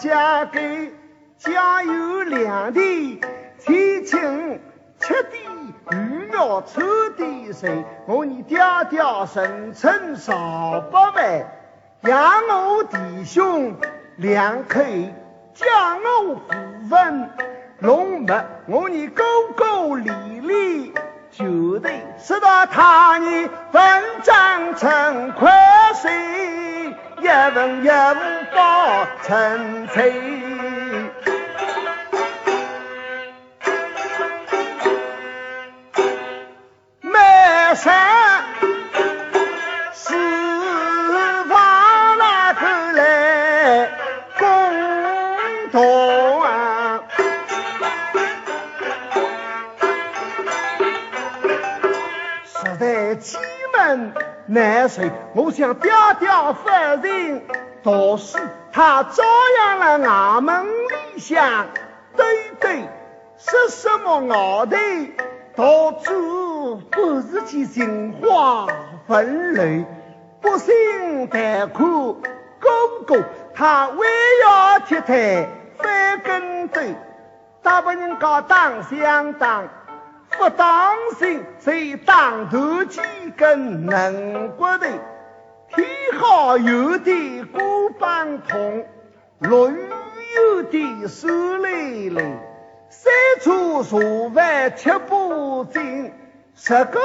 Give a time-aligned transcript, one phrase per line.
[0.00, 0.92] 庭少嫁给
[1.36, 3.20] 家有两地，
[3.58, 4.60] 天亲
[4.98, 5.96] 七弟鱼
[6.30, 6.80] 苗臭
[7.18, 7.84] 的谁？
[8.06, 8.58] 我你爹
[8.88, 11.46] 爹生辰少不万，
[12.02, 13.76] 养我弟兄
[14.16, 14.80] 两口。
[15.52, 16.40] 将我扶
[16.90, 17.30] 稳，
[17.80, 19.22] 龙脉我你哥
[19.54, 20.10] 哥离
[20.40, 20.94] 离，
[21.30, 25.50] 就得使到他年分章成快
[26.00, 26.10] 水，
[27.30, 29.86] 一文一武报成
[55.34, 56.68] 我想爹爹夫
[57.02, 57.42] 人，
[57.82, 58.38] 倒是
[58.72, 59.22] 他照
[59.58, 61.66] 样了衙门里向，
[62.16, 62.26] 对
[62.58, 62.88] 对，
[63.36, 64.72] 说什么熬头，
[65.54, 68.66] 道主不是去情话
[69.06, 69.84] 分类，
[70.40, 72.20] 不幸太苦，
[72.58, 72.68] 哥
[73.06, 73.22] 哥
[73.54, 73.94] 他还
[74.44, 76.80] 要贴台翻跟斗，
[77.62, 79.68] 大把人家当相当。
[80.38, 83.00] 不当心，谁当头几
[83.36, 84.86] 根嫩骨头？
[85.74, 85.86] 天
[86.18, 88.86] 好有的骨棒痛，
[89.40, 89.76] 落雨
[90.36, 92.22] 有的手累累。
[92.88, 96.12] 三餐茶饭吃不尽，
[96.54, 97.00] 十个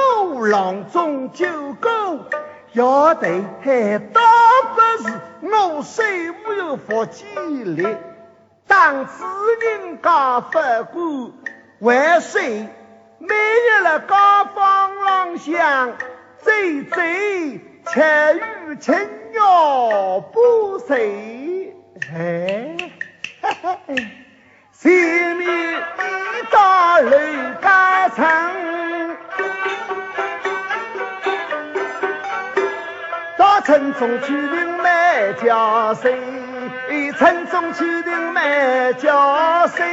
[0.48, 2.28] 郎中九个
[2.72, 4.20] 要得，还倒
[4.74, 7.24] 不是我虽无有福气
[7.64, 7.86] 力，
[8.66, 9.12] 当知
[9.62, 10.58] 人家不
[10.92, 11.32] 管
[11.78, 12.68] 万岁。
[13.18, 15.90] 每日了高房廊向
[16.38, 16.52] 走
[16.90, 16.96] 走，
[17.92, 18.00] 吃
[18.68, 18.92] 鱼吃
[19.32, 21.74] 肉不睡。
[22.12, 22.76] 哎，
[24.72, 25.82] 前面一
[26.50, 27.10] 道楼
[27.62, 29.16] 家城，
[33.38, 36.20] 到城中去领买家水，
[37.18, 39.86] 城中去领买家水。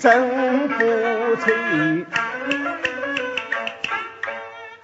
[0.00, 2.06] 真不脆，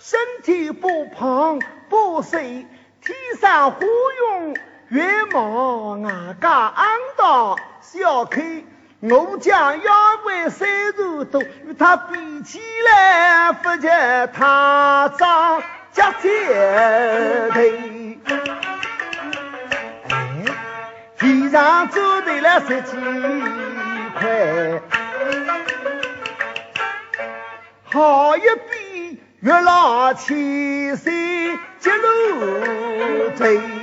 [0.01, 2.67] 身体不胖不瘦，天
[3.41, 3.79] 生花
[4.19, 4.57] 容
[4.89, 8.41] 月貌，牙家昂大小口，
[9.03, 9.93] 我家腰
[10.25, 15.63] 围三十多，与他比起来，不觉他长
[15.93, 16.33] 脚尖
[17.51, 17.61] 头。
[20.09, 20.45] 哎，
[21.21, 22.97] 地上走对了十几
[29.45, 31.13] 月老牵线
[31.79, 33.74] 结露醉。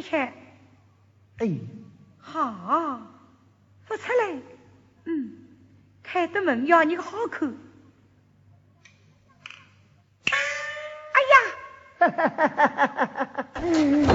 [0.00, 0.16] 走。
[6.66, 7.46] 要你个好口！
[11.12, 11.36] 哎呀！
[13.60, 14.06] 吉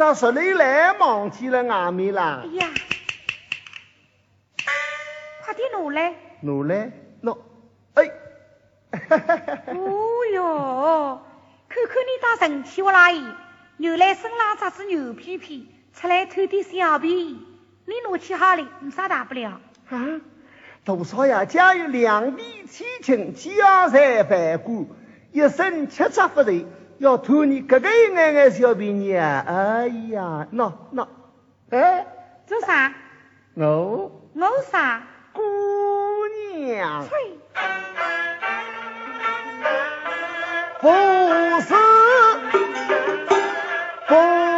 [0.00, 2.42] 你咋说你来忘记了阿妹啦？
[2.42, 2.70] 哎呀，
[5.44, 6.14] 快点拿来。
[6.40, 6.90] 拿来，
[7.20, 7.36] 拿。
[7.92, 8.10] 哎，
[9.76, 11.22] 哦哟，
[11.68, 13.12] 看看你当神气我来，
[13.76, 17.46] 牛来生拉杂子牛皮皮，出来偷点小便宜。
[17.84, 19.60] 你拿去好了，没啥大不了。
[19.90, 20.20] 啊，
[20.82, 24.86] 杜少爷家有两地千金，家财万贯，
[25.32, 26.66] 一生七七不离，
[27.00, 29.42] 要偷你这个一眼眼小便宜啊！
[29.48, 31.08] 哎呀，那那，
[31.70, 32.06] 哎，
[32.46, 32.92] 做啥？
[33.54, 35.02] 我我啥？
[35.32, 35.40] 姑
[36.54, 37.02] 娘。
[37.08, 37.18] 吹。
[40.82, 40.90] 不
[41.62, 41.74] 是。
[44.06, 44.49] 十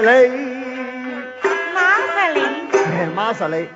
[0.00, 0.30] 雷，
[1.74, 1.80] 马
[2.14, 2.40] 萨雷，
[2.72, 3.68] 哎，马萨雷。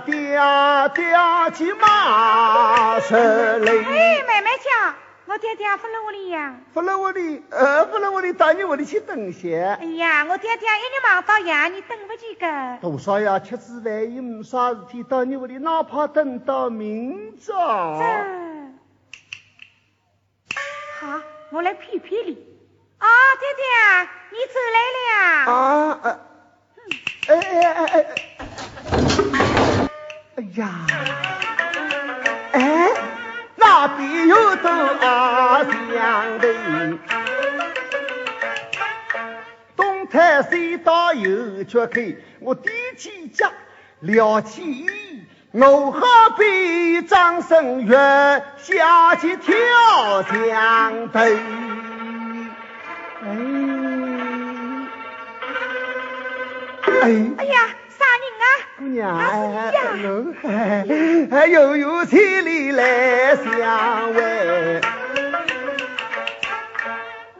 [0.00, 0.38] 爹
[0.94, 1.16] 爹
[1.54, 3.14] 去马十
[3.60, 3.70] 里。
[3.70, 4.94] 哎，慢慢讲，
[5.26, 6.54] 我爹爹不在屋里呀。
[6.74, 9.76] 不在屋里，呃，不在屋里，到你屋里去等些。
[9.80, 12.78] 哎呀，我爹爹一日忙到夜，你等不及个。
[12.80, 13.38] 多少呀？
[13.38, 17.54] 吃子饭又没啥事体，到你屋里，哪怕等到明早。
[20.98, 22.32] 好，我来陪陪你。
[22.98, 23.06] 啊，
[23.38, 23.64] 爹爹，
[24.32, 25.02] 你走来了。
[25.52, 26.18] 啊，
[27.28, 28.35] 哎哎哎哎哎，哎
[30.36, 30.68] 哎呀，
[32.52, 32.90] 哎，
[33.54, 36.98] 那边有头阿娘的，
[39.74, 42.00] 东台西道有缺口，
[42.40, 43.50] 我踮起脚，
[44.00, 46.00] 撩起衣，我好
[46.36, 47.96] 比张生月
[48.58, 49.54] 下去跳
[50.22, 51.18] 江头。
[51.18, 51.38] 哎。
[57.38, 58.44] 哎呀，啥人啊？
[58.78, 59.04] 姑娘，
[60.44, 60.84] 哎，
[61.30, 64.80] 还悠悠千里来相会，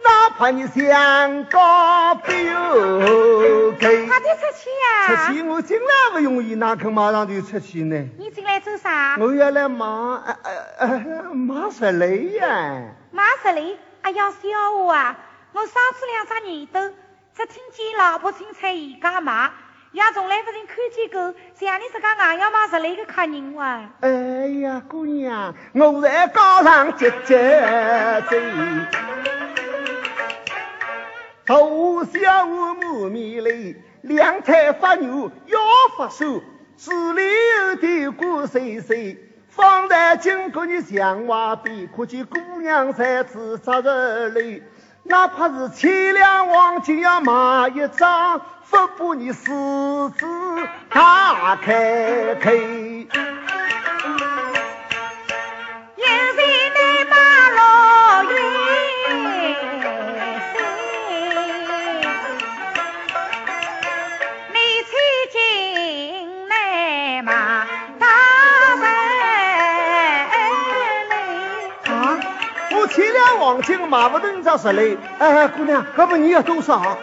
[0.03, 4.07] 哪怕你想高不有给。
[4.07, 5.07] 快点出去呀！
[5.07, 8.09] 出去我进来不容易，哪肯马上就出去呢？
[8.19, 9.17] 你进来做啥？
[9.21, 9.87] 我要来买，
[11.35, 12.83] 买石雷呀。
[13.11, 13.79] 买石雷？
[14.03, 15.17] 哎呀，小我啊，
[15.53, 16.95] 我上次两只耳朵。
[17.37, 19.51] 只听见老婆青菜一家骂，
[19.97, 23.81] 也从来不曾看见过像你这个硬要买十来个客人哇！
[24.03, 28.39] 哎呀，姑娘，我在高上结结嘴，
[31.47, 35.11] 头小我满面泪，两腿发软
[35.47, 35.59] 腰
[35.97, 36.43] 发瘦，
[36.77, 37.23] 嘴里
[37.61, 39.17] 有点过碎碎，
[39.49, 44.63] 方才经过你墙外边，可见姑娘才自扎着泪。
[45.09, 49.45] 哪怕是千两黄金要买一张，不把你狮
[50.17, 50.27] 子
[50.93, 52.51] 大开口。
[73.97, 74.95] 买不到你咋说嘞？
[75.19, 76.99] 哎，姑娘，要不你要多少？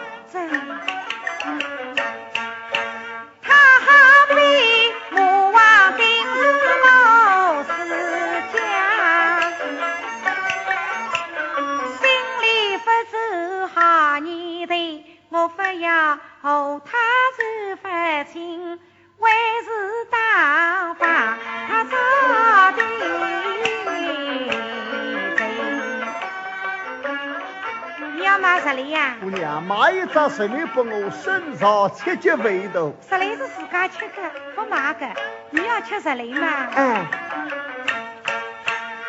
[30.14, 32.92] 张十里给我身上七级味道。
[33.08, 35.08] 十里是自家吃的，不买的。
[35.50, 36.46] 你要吃十里吗？
[36.76, 37.04] 哎。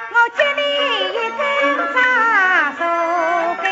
[0.09, 0.63] 我接你
[1.13, 1.39] 一根
[1.93, 2.81] 扎手
[3.61, 3.69] 根，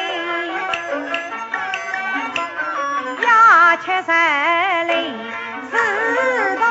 [3.24, 3.28] 要
[3.78, 4.12] 吃十
[4.94, 4.94] 里
[5.72, 5.74] 是
[6.58, 6.64] 东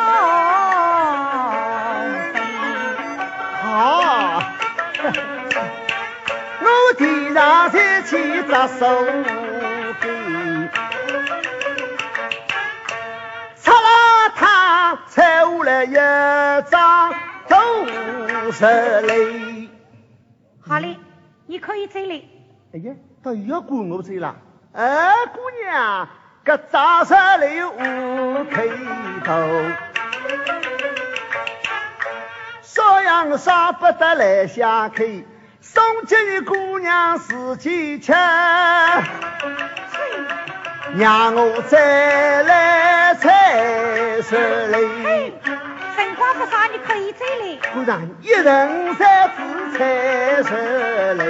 [3.64, 3.68] 好。
[6.62, 6.66] 我
[6.96, 7.02] 地
[7.34, 8.10] 上再起
[8.44, 8.86] 只手
[15.84, 15.94] 一
[16.70, 17.14] 张
[17.48, 17.86] 都
[18.52, 19.68] 是泪。
[20.60, 20.96] 好嘞，
[21.46, 22.14] 你可以走了。
[22.74, 24.36] 哎呀，他又要管我走了。
[24.72, 26.08] 哎，姑娘，
[26.44, 28.66] 这扎出来五开
[29.24, 29.32] 头，
[32.62, 35.04] 少阳少不得来下口。
[35.60, 38.12] 送给你姑娘自己吃，
[40.96, 44.80] 让我再来采石榴。
[46.34, 47.58] 不少，你可以再来。
[47.72, 51.26] 姑娘，一人三次采石榴，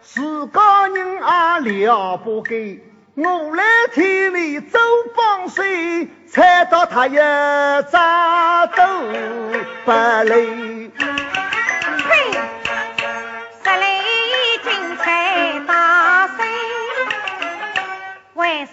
[0.00, 0.60] 自个
[0.94, 2.80] 人啊了不给，
[3.14, 4.80] 我来替你做
[5.16, 7.16] 帮水，采到他一
[7.90, 8.82] 扎都
[9.84, 9.92] 不
[10.24, 10.90] 累。
[18.34, 18.66] 为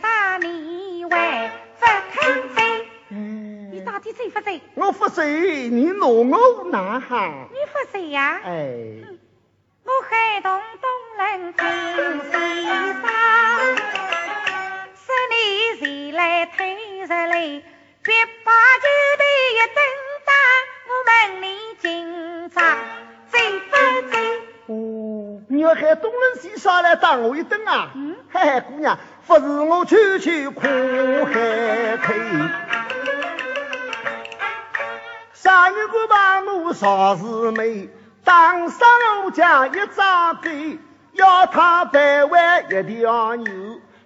[4.14, 4.52] 不走？
[4.76, 6.24] 我不走，你拿我
[6.72, 7.48] 哪哈？
[7.52, 8.40] 你不走呀？
[8.44, 8.76] 哎，
[9.84, 10.86] 我海东东
[11.18, 11.62] 人听
[12.32, 12.34] 先
[12.94, 13.04] 生，
[14.96, 15.34] 说你
[15.80, 17.36] 前来推着来，
[18.04, 18.88] 别把酒
[19.20, 19.78] 杯一顿
[20.26, 20.32] 打。
[20.88, 21.46] 我问你
[21.80, 22.62] 今朝
[23.30, 23.38] 走
[23.70, 23.74] 不
[24.10, 24.14] 走？
[24.68, 24.72] 哦，
[25.50, 27.92] 要喊东人先上来打我一顿啊？
[27.96, 32.14] 嗯，嘿嘿，姑娘，不是我区区苦海口。
[35.44, 37.90] 上一个把我少是美，
[38.24, 38.88] 当上
[39.26, 40.80] 我家一张嘴，
[41.12, 43.52] 要他百万一条牛，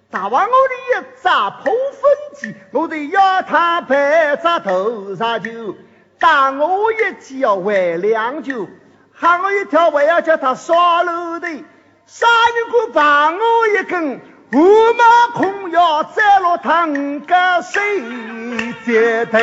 [0.10, 5.76] 打完我的一扎破粪机，我得要他百扎头上酒，
[6.18, 8.68] 打我一记要还两酒，
[9.14, 11.48] 喊我一条还要叫他刷楼的，
[12.08, 14.20] 上一个把我一根。
[14.54, 14.60] 五
[14.94, 15.04] 马
[15.36, 19.38] 空要摘落他五个水接头。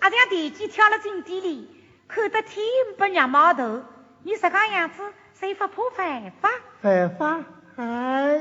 [0.00, 1.68] 阿娘田鸡跳了井底里，
[2.08, 2.64] 看得天
[2.96, 3.82] 不热毛头。
[4.22, 5.02] 你这个样子，
[5.38, 6.50] 谁不怕犯法？
[6.82, 7.44] 犯法？
[7.76, 7.84] 哎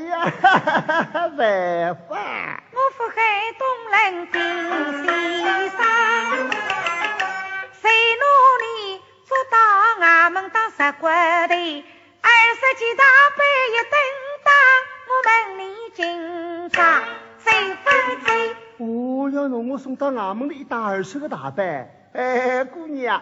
[0.09, 2.63] 呀，哈哈哈哈犯法！
[2.73, 3.15] 我不害
[3.57, 4.41] 东人金
[5.05, 5.79] 先生，
[7.81, 8.25] 谁努
[8.63, 9.55] 力做到
[9.99, 11.13] 俺们当十骨头？
[12.21, 13.03] 二十几大
[13.37, 13.39] 板
[19.51, 21.89] 我送到衙门里一打二十个大板。
[22.13, 23.21] 哎，姑娘，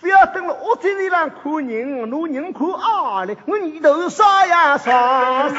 [0.00, 5.54] 不要等了，我这里让看人，侬人看啊嘞，我年头少呀少是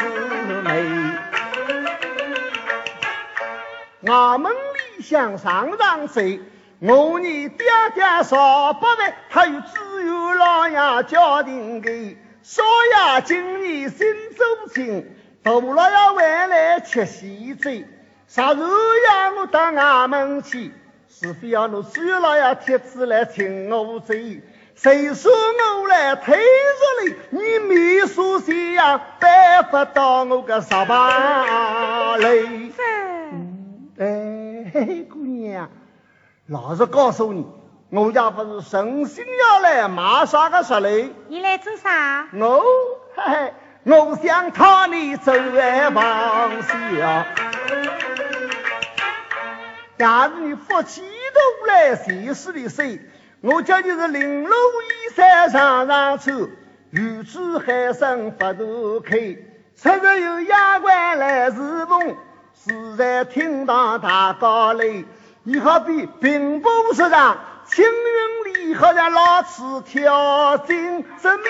[0.63, 0.85] 美。
[4.03, 6.21] 衙门里向上上走，
[6.79, 17.69] 我你爹爹少八万，他有只有老爷家庭给，少爷今年新周亲，大老爷回来吃喜酒。
[18.29, 19.31] 啥时候呀？
[19.35, 20.71] 我到衙门去，
[21.09, 24.13] 是非要侬只有老爷帖子来请我走。
[24.75, 26.41] 谁说我来推着
[27.03, 27.15] 你？
[27.31, 29.01] 你没说谁呀？
[29.19, 32.71] 办不到我个十八嘞。
[33.97, 34.05] 哎，
[34.71, 35.67] 嘿嘿，姑娘，
[36.45, 37.47] 老实告诉你，
[37.89, 41.11] 我家不是诚心要来买啥个石嘞？
[41.29, 42.27] 你来做啥？
[42.33, 42.63] 我，
[43.15, 43.53] 嘿嘿，
[43.85, 47.25] 我想讨你走来旁笑。
[49.99, 53.01] 假如你福气多来，谁是的谁？
[53.41, 56.49] 我叫你是玲珑衣衫上上穿，
[56.91, 59.17] 玉指海参不肚开，
[59.75, 62.15] 出入有丫鬟来侍奉，
[62.53, 64.85] 自在厅堂大高楼。
[65.43, 71.43] 你好比兵部侍长，青云里好像老刺挑进这米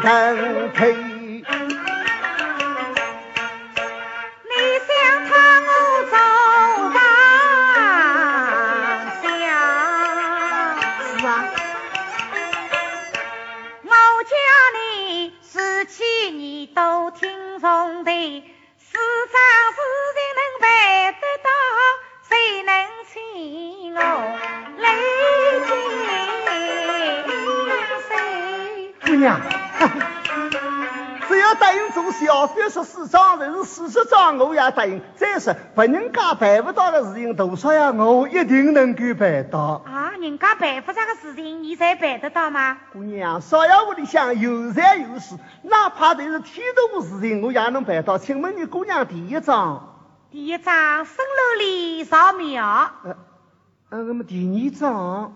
[0.00, 1.44] 腾推。
[17.64, 18.42] 兄弟，
[18.76, 19.40] 事桩
[19.72, 19.78] 事
[20.12, 20.68] 情能办
[21.14, 21.48] 得到，
[22.28, 22.70] 谁能
[23.10, 23.14] 请
[23.94, 23.98] 我
[24.76, 24.84] 来
[25.66, 25.72] 见
[28.06, 28.12] 谁？
[29.06, 29.40] 姑娘，
[31.54, 35.00] 答应做小费十四张，就是四十张，我也答应。
[35.16, 39.82] 再说，别人家办不到的事情，多少呀，我一定能够办到。
[39.86, 42.78] 啊，人家办不上的事情，你才办得到吗？
[42.92, 48.18] 姑娘，少爷屋里向有财有势，哪怕就是天大的事情，我也能办到。
[48.18, 49.90] 请问你姑娘第一张？
[50.30, 52.90] 第一张生楼里扫庙。
[53.04, 53.16] 呃，
[53.90, 55.34] 呃，那么第二张？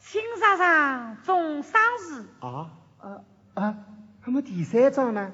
[0.00, 2.46] 青山上种桑树。
[2.46, 3.08] 啊啊
[3.54, 3.74] 啊！
[4.26, 5.30] 那么第三张呢？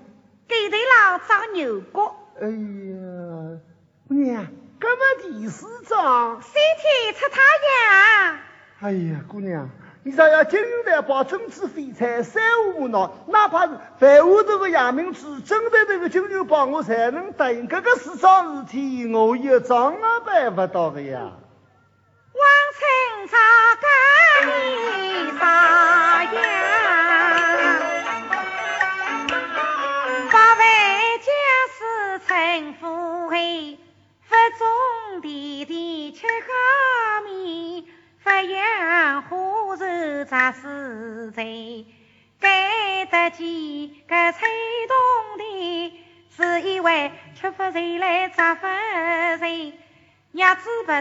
[0.46, 2.14] 给头上长牛角。
[2.38, 3.58] 哎呀，
[4.06, 4.46] 姑娘，
[4.80, 6.42] 那么第四张？
[6.42, 7.40] 三天出太
[7.72, 8.38] 阳。
[8.80, 9.70] 哎呀，姑娘。
[10.02, 12.42] 你想要金玉来保政治废柴，三
[12.74, 17.66] 无恼，哪怕是凡屋头个杨明珠，真的这个金牛帮我才能答应。
[17.68, 21.32] 这个四桩事体，我一桩也办不到的呀。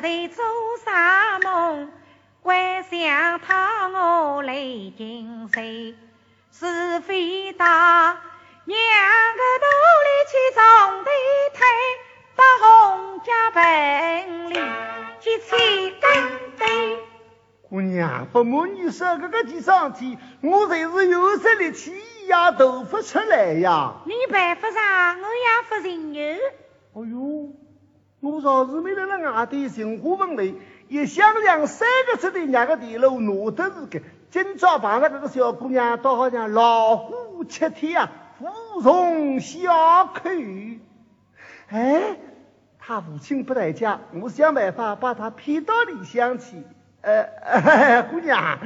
[0.01, 0.43] 得做
[0.83, 1.91] 啥梦，
[2.41, 5.95] 幻想他我来进谁，
[6.51, 8.17] 是非大，
[8.65, 9.65] 两个肚
[10.07, 10.61] 里去种
[11.03, 11.09] 地
[11.53, 11.67] 推，
[12.35, 14.55] 到洪家本领
[15.19, 16.09] 去起根
[16.57, 16.97] 对。
[17.69, 21.93] 姑娘，不瞒你说，这个地上天，我才是有实力气
[22.27, 23.93] 呀，都不出来呀。
[24.05, 26.35] 你办不上，我也不承认。
[26.35, 26.41] 哎呦，
[28.43, 30.53] 我若是没在那外地寻花问来，
[30.87, 34.01] 一想想三个字的两个地路，哪都是个。
[34.29, 40.29] 今朝碰到这个小姑娘，倒好像老虎吃天啊，负重小口。
[41.69, 42.17] 哎，
[42.79, 46.63] 他父亲不在家，我想办法把他骗到里乡去。
[47.01, 48.59] 呃，姑娘，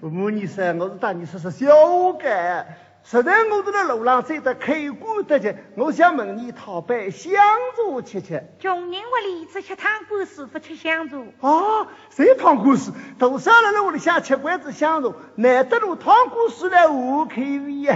[0.00, 1.66] 不瞒你说，我是当你说是小
[2.14, 2.76] 干。
[3.04, 7.32] 实在我在路上走得口干得急，我想问你讨杯香
[7.76, 8.44] 茶吃吃。
[8.60, 11.16] 穷人屋里只吃汤锅水，不吃香茶。
[11.40, 12.94] 啊，谁汤锅水？
[13.18, 17.86] 多少人在屋里想吃罐子香茶，难得路汤锅水来合口味，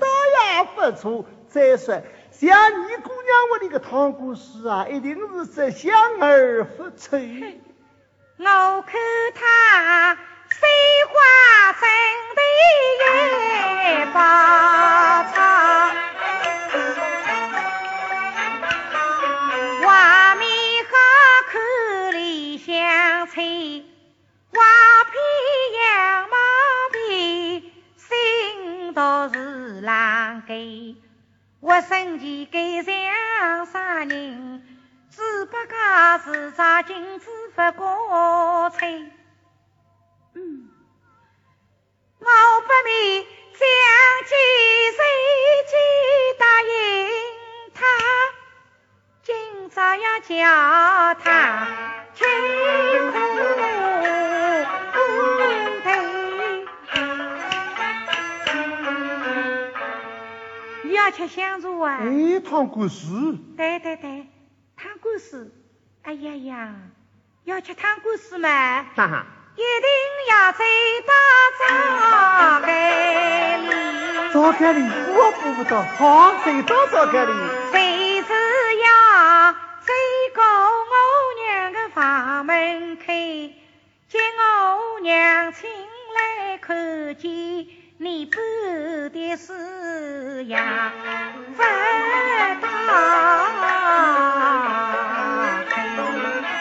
[0.00, 0.06] 倒
[0.38, 1.26] 也不错。
[1.48, 7.60] 再说，像你姑娘屋里个汤锅水啊，一定是只香而不脆。
[8.38, 9.00] 我看
[9.34, 10.18] 他
[10.60, 10.68] 水
[11.08, 11.88] 花真
[12.36, 12.40] 的
[14.02, 16.11] 一把茶，
[62.72, 63.38] 哎，汤锅水。
[63.56, 64.26] 对对对。
[64.76, 65.52] 汤故事，
[66.02, 66.74] 哎呀呀，
[67.44, 68.48] 要吃汤锅水嘛？
[68.96, 69.90] 哈哈，一定
[70.30, 70.64] 要走
[71.06, 71.12] 到
[71.58, 73.68] 灶间里。
[74.32, 74.80] 灶间里
[75.14, 77.32] 我不不到，好，走到灶间里。
[77.70, 78.32] 谁知
[78.78, 79.92] 要走
[80.34, 80.94] 过我
[81.44, 83.04] 娘的房门口，
[84.08, 85.70] 见我娘亲
[86.14, 87.66] 来看见
[88.02, 88.42] 你办
[89.12, 90.92] 的事呀，
[91.54, 92.68] 不到。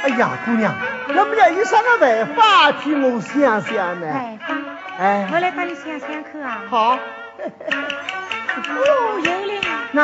[0.03, 0.71] 哎呀，姑娘，
[1.07, 4.05] 那么要有啥个办法替我想想呢？
[4.13, 4.55] 办法？
[4.99, 6.61] 哎，我来帮你想想看啊。
[6.69, 6.99] 好。
[7.41, 9.61] 哦，有了。
[9.93, 10.03] 那。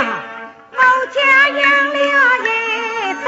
[0.73, 0.81] 我
[1.13, 3.25] 家养了一只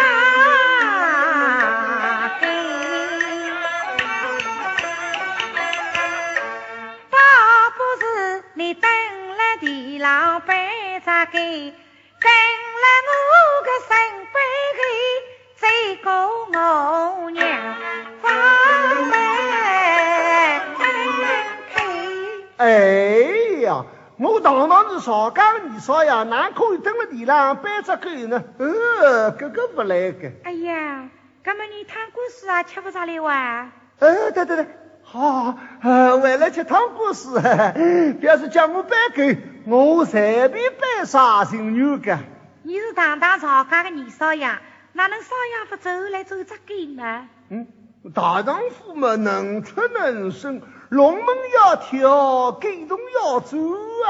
[9.99, 12.31] 了地上背着狗，跟
[12.79, 13.21] 了我
[13.65, 13.91] 个身
[14.33, 14.39] 背
[14.77, 14.81] 后。
[15.59, 15.67] 走
[16.01, 16.09] 过
[17.23, 17.45] 我娘
[18.21, 18.31] 房
[19.09, 19.11] 门
[21.73, 21.75] 开。
[22.57, 22.63] 哎
[23.61, 23.83] 呀，
[24.17, 28.41] 我堂堂是少刚二少爷，哪可以蹲在地上背着狗呢？
[28.57, 30.31] 呃，这个不来个。
[30.45, 31.09] 哎呀，
[31.43, 33.69] 哥们你汤锅水啊，吃不着了哇？
[33.99, 34.65] 呃，对对对，
[35.03, 37.33] 好，呃，为了吃汤锅水，
[38.21, 39.23] 表示叫我白狗，
[39.69, 42.17] 我随便背啥新女个。
[42.63, 44.49] 你是堂堂曹家的二少爷。
[44.93, 47.27] 哪能少爷不走来走只狗呢？
[47.49, 47.67] 嗯，
[48.11, 53.57] 大丈夫嘛，能屈能伸，龙门要跳，狗洞要走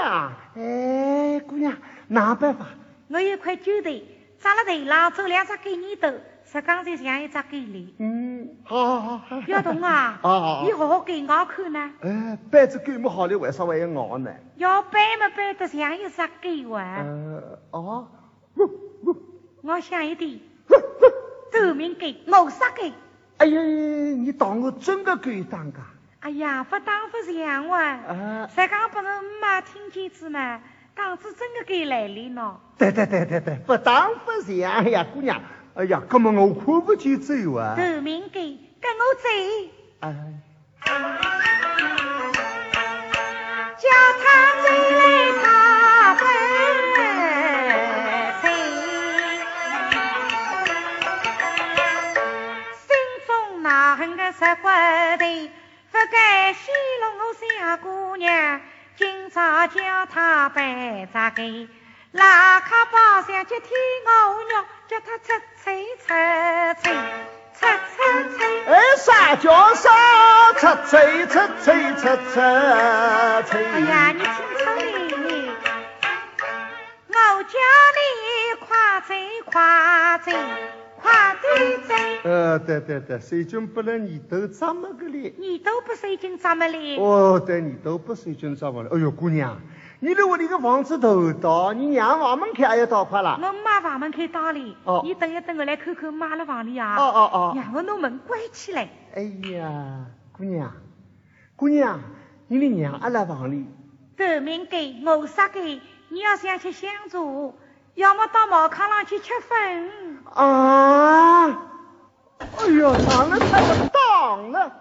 [0.01, 0.31] 啊！
[0.55, 1.73] 哎，姑娘，
[2.07, 2.65] 哪办法？
[3.09, 3.89] 我有块旧头，
[4.39, 6.13] 扎了头上走两只狗耳朵，
[6.51, 7.87] 实刚才像一只狗脸。
[7.99, 10.19] 嗯，好好好，不要动啊！
[10.23, 11.91] 啊，你好好给我看呢。
[12.01, 14.31] 哎，背只狗么好的，为啥还要咬呢？
[14.55, 17.05] 要背嘛背得像一只狗啊！
[17.05, 18.07] 呃，哦，
[19.61, 20.39] 我想一点。
[21.51, 22.83] 走命狗，我杀狗！
[23.37, 25.79] 哎呀，你当我真的狗当噶？
[26.21, 27.79] 哎呀，不当不像哇！
[27.81, 28.49] 啊！
[28.53, 30.61] 谁刚把我妈听见子嘛？
[30.95, 32.59] 当子真的给来了呢？
[32.77, 34.71] 对对对对对，不当不像！
[34.71, 35.41] 哎呀，姑娘，
[35.79, 37.73] 哎呀，根本我看不见走啊！
[37.77, 39.29] 走命狗，跟我走！
[40.01, 40.13] 哎，
[43.77, 43.87] 叫
[44.19, 44.25] 他
[44.61, 44.67] 走
[44.99, 45.01] 来
[45.41, 46.23] 他奔。
[54.31, 54.67] 十骨
[55.17, 55.25] 头，
[55.91, 58.61] 不该戏弄我小姑娘。
[58.95, 61.67] 今朝叫她背着给，
[62.11, 63.69] 拉开包厢接天
[64.05, 65.31] 鹅肉，叫他出
[65.63, 66.07] 吹出
[66.81, 66.91] 吹，
[67.53, 67.97] 出出
[68.35, 68.39] 吹。
[68.65, 69.89] 哎，啥叫啥？
[70.53, 73.63] 出吹出吹出出吹。
[73.63, 74.65] 哎呀，你听错
[77.09, 77.53] 了，我叫
[77.95, 77.99] 你
[78.59, 78.67] 快
[79.01, 79.13] 走
[79.45, 80.31] 快走。
[81.01, 81.93] 快点走！
[82.23, 85.33] 呃，对对对，水军不能你都这么个哩？
[85.37, 86.97] 你都不水军这么哩？
[86.99, 88.89] 哦，对，你都不水军这么哩？
[88.91, 89.61] 哎呦，姑娘，
[90.01, 93.37] 你在屋里个房子头大，你娘房门口还要倒快了？
[93.41, 94.77] 我妈房门口倒哩。
[94.85, 95.01] 哦。
[95.03, 96.95] 你等一等，我来看看妈的房里啊。
[96.97, 97.53] 哦哦哦。
[97.55, 98.89] 让我弄门关起来。
[99.13, 100.71] 哎呀，姑娘，
[101.55, 101.99] 姑娘，
[102.47, 103.65] 你的娘阿拉房里？
[104.17, 105.81] 革命给我杀给。
[106.11, 107.55] 你要想吃香烛，
[107.93, 110.23] 要么到茅坑上去吃粉。
[110.33, 111.45] 啊！
[112.57, 114.71] 哎呦，长得太不当了，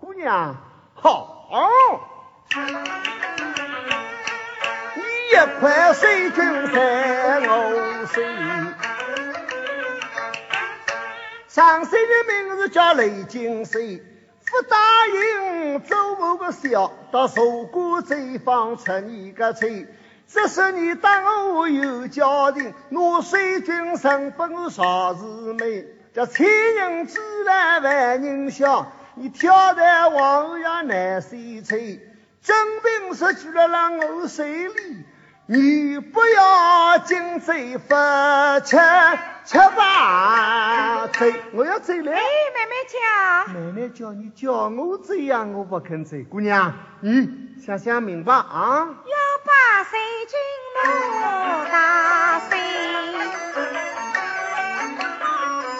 [0.00, 0.54] 姑娘，
[0.94, 1.48] 好，
[2.50, 2.56] 你
[5.32, 8.22] 一块水军在我手，
[11.48, 14.02] 上水的名字叫雷金水。
[14.48, 14.76] 不答
[15.08, 19.88] 应走我个小，到蜀国这方出你个嘴。
[20.28, 25.84] 这是你当我有家庭，我水军生不我啥子美？
[26.14, 32.00] 这千人之来万人笑，你跳在王爷难水吹。
[32.42, 35.04] 真凭实据了让我水里，
[35.48, 37.94] 你不要紧嘴不
[38.64, 38.76] 吃。
[39.44, 42.10] 吃饭走，我要走了。
[42.10, 42.98] 哎，妹妹叫，
[43.54, 46.16] 妹妹叫你叫我走呀，我不肯走。
[46.28, 47.28] 姑娘，你
[47.64, 48.88] 想想明白啊。
[48.88, 50.36] 要把水军
[50.74, 52.58] 落大水，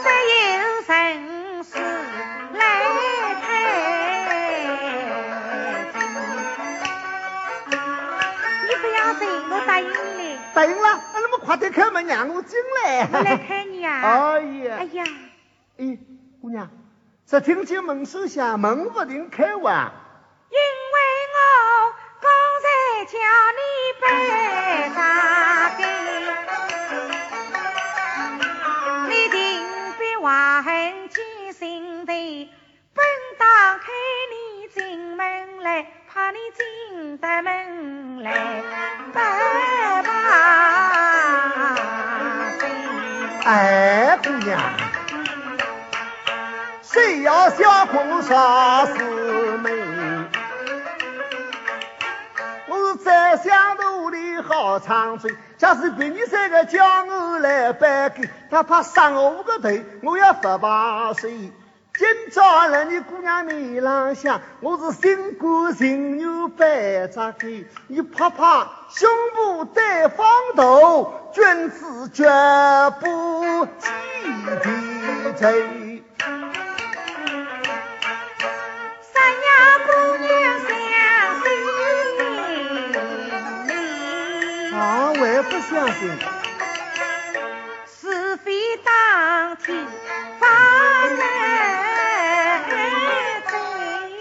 [0.04, 0.94] 只有神
[10.56, 11.00] 答应了。
[11.44, 13.06] 快点开门，让我进来。
[13.12, 14.00] 我来开你啊！
[14.32, 14.76] 哎呀！
[14.80, 15.04] 哎呀！
[15.78, 15.98] 哎，
[16.40, 16.68] 姑娘，
[17.26, 19.92] 只听见门声响，门不停开完。
[20.48, 20.96] 因为
[21.36, 21.38] 我
[22.22, 22.30] 刚
[22.62, 23.18] 才叫
[23.52, 23.60] 你
[24.00, 25.00] 背大
[55.16, 59.70] 好长嘴，假使别人三个叫我来拜给，他怕伤我个头，
[60.02, 61.50] 我要发把水。
[61.98, 72.24] 今朝来你姑娘面朗向，我是新官新娘摆扎给，你拍拍胸部对方头，君子绝
[73.00, 73.88] 不记
[74.46, 74.56] 的
[84.76, 86.18] 啊，我也不相信。
[87.98, 89.86] 是非当天
[90.38, 90.46] 发
[91.18, 91.24] 来。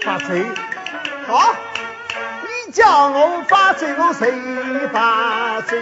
[0.02, 0.46] 发罪，
[1.26, 1.54] 好，
[2.42, 4.32] 你叫我发罪，我谁
[4.92, 5.78] 发罪？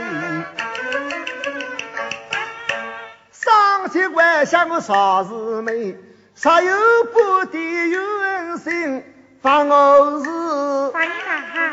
[3.30, 5.96] 上级官想我啥事没？
[6.34, 6.76] 啥有
[7.12, 9.04] 不的冤心？
[9.40, 11.70] 放我是放你哪哈？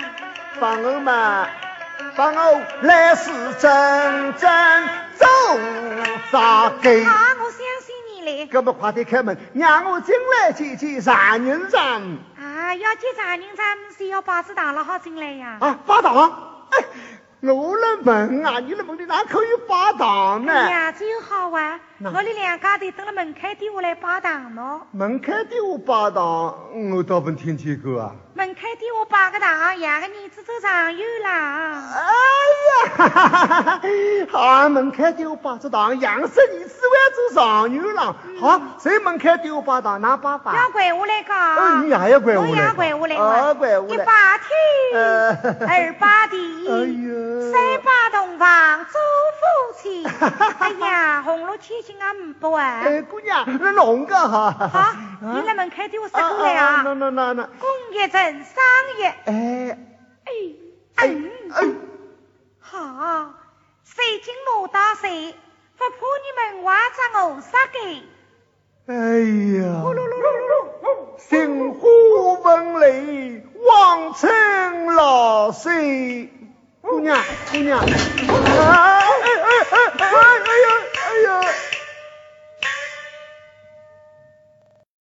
[0.60, 1.48] 放我嘛，
[2.16, 4.50] 放我来世真正
[5.16, 5.26] 走
[6.32, 7.04] 咋给？
[7.04, 8.46] 啊，我相信你嘞。
[8.48, 11.62] 哥们，快点开门，让我进来见见上人
[12.38, 12.76] 啊。
[12.76, 15.58] 要见常人，咱是要把子打了好进来呀。
[15.62, 16.84] 啊，把堂，哎，
[17.42, 20.54] 我的门啊，你的门里哪可以把堂呢？
[20.54, 24.82] 哎呀，这又好啊，我哋两家头等了门开的我来把堂喏。
[24.92, 26.56] 门开的我把堂，
[26.94, 28.16] 我倒没听见过啊。
[28.34, 31.84] 门开点我把个堂，养个儿子做常有啦。
[31.94, 32.02] 哎
[33.06, 38.16] 呀，好，门开点我把子堂，养十儿子还做常有啦。
[38.42, 40.56] 好，谁门开点我把堂，哪把把？
[40.56, 41.56] 要怪我来讲。
[41.56, 43.94] 哦，你还要怪我来我要怪我来哦，怪我来。
[43.94, 44.50] 一把天，
[45.70, 49.00] 二把地，三把洞房做
[49.38, 49.42] 夫
[49.80, 50.08] 妻。
[50.58, 52.82] 哎呀，红炉千金啊，五百啊。
[52.84, 54.56] 哎，姑娘，那弄个哈。
[54.74, 56.82] 好，你来门开点我十过来啊。
[56.84, 57.44] 那那那那。
[57.44, 58.32] 公一阵。
[58.32, 58.64] 商
[59.00, 59.78] 业，哎。
[60.24, 60.32] 哎
[60.96, 61.08] 哎
[61.54, 61.68] 哎，
[62.60, 63.34] 好，
[63.84, 65.36] 谁进罗大水，
[65.78, 66.96] 不怕你们挖着
[67.28, 68.04] 我杀给？
[68.88, 68.94] 哎
[69.60, 69.64] 呀，
[71.18, 71.82] 心花
[72.44, 76.32] 风雷，望尘老水，
[76.82, 80.08] 姑娘姑娘，哎哎哎哎哎
[80.60, 81.30] 呀哎呀。